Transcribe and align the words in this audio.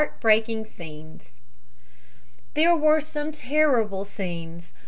}HEART 0.01 0.19
BREAKING 0.19 0.65
SCENES 0.65 1.31
There 2.55 2.75
were 2.75 3.01
some 3.01 3.31
terrible 3.31 4.03
scenes. 4.03 4.73